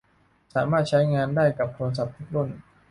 [0.53, 2.49] สามารถใช้งานได้กับโทรศัพท์ทุกรุ่น